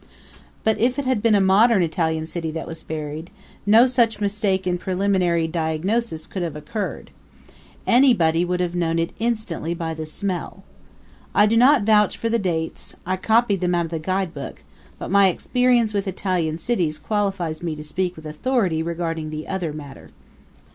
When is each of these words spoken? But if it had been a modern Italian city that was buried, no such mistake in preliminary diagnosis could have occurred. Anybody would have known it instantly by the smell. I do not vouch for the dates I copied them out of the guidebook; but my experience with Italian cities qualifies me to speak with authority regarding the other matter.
But 0.63 0.79
if 0.79 0.97
it 0.97 1.05
had 1.05 1.21
been 1.21 1.35
a 1.35 1.39
modern 1.39 1.83
Italian 1.83 2.25
city 2.25 2.49
that 2.53 2.65
was 2.65 2.81
buried, 2.81 3.29
no 3.67 3.85
such 3.85 4.19
mistake 4.19 4.65
in 4.65 4.79
preliminary 4.79 5.47
diagnosis 5.47 6.25
could 6.25 6.41
have 6.41 6.55
occurred. 6.55 7.11
Anybody 7.85 8.43
would 8.43 8.61
have 8.61 8.73
known 8.73 8.97
it 8.97 9.13
instantly 9.19 9.75
by 9.75 9.93
the 9.93 10.07
smell. 10.07 10.63
I 11.35 11.45
do 11.45 11.55
not 11.55 11.83
vouch 11.83 12.17
for 12.17 12.29
the 12.29 12.39
dates 12.39 12.95
I 13.05 13.15
copied 13.15 13.61
them 13.61 13.75
out 13.75 13.85
of 13.85 13.91
the 13.91 13.99
guidebook; 13.99 14.63
but 14.97 15.11
my 15.11 15.27
experience 15.27 15.93
with 15.93 16.07
Italian 16.07 16.57
cities 16.57 16.97
qualifies 16.97 17.61
me 17.61 17.75
to 17.75 17.83
speak 17.83 18.15
with 18.15 18.25
authority 18.25 18.81
regarding 18.81 19.29
the 19.29 19.47
other 19.47 19.71
matter. 19.71 20.09